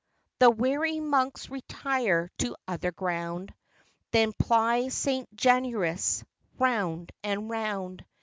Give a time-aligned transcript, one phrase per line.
[0.39, 3.53] The wary monks retire to other ground,
[4.09, 5.29] Then ply St.
[5.35, 6.23] Januarius,
[6.57, 8.03] round and round.